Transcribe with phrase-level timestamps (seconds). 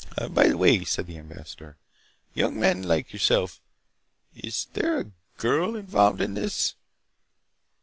[0.31, 1.77] "By the way," said the ambassador.
[2.33, 3.61] "Young men like yourself—
[4.33, 6.73] Is there a girl involved in this?"